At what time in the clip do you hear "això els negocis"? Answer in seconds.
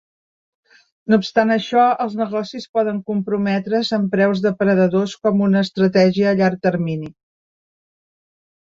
1.55-2.65